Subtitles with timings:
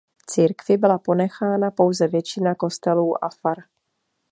[0.27, 3.57] Církvi byla ponechána pouze většina kostelů a far.